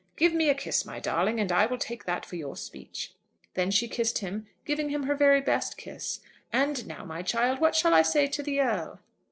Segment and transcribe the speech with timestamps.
[0.15, 3.13] Give me a kiss, my darling, and I will take that for your speech."
[3.53, 6.21] Then she kissed him, giving him her very best kiss.
[6.51, 8.99] "And now, my child, what shall I say to the Earl?"